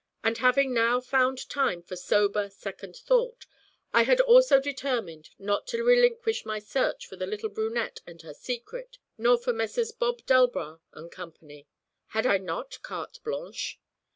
And 0.23 0.39
having 0.39 0.73
now 0.73 0.99
found 0.99 1.47
time 1.47 1.83
for 1.83 1.95
sober, 1.95 2.49
second 2.49 2.95
thought, 2.95 3.45
I 3.93 4.01
had 4.01 4.19
also 4.19 4.59
determined 4.59 5.29
not 5.37 5.67
to 5.67 5.83
relinquish 5.83 6.43
my 6.43 6.57
search 6.57 7.05
for 7.05 7.17
the 7.17 7.27
little 7.27 7.49
brunette 7.49 7.99
and 8.07 8.19
her 8.23 8.33
secret, 8.33 8.97
nor 9.19 9.37
for 9.37 9.53
Messrs. 9.53 9.91
Bob 9.91 10.25
Delbras 10.25 10.79
and 10.93 11.11
company. 11.11 11.67
Had 12.07 12.25
I 12.25 12.39
not 12.39 12.81
carte 12.81 13.19
blanche? 13.23 13.79